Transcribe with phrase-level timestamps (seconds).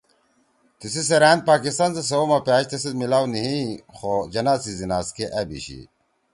[0.79, 3.59] تیِسی سیرأن پاکستان سی سوَؤ ما پأش تیسیت میلاؤ نی ہی
[3.95, 5.79] خو جناح سی زیناز کے أ بیِشی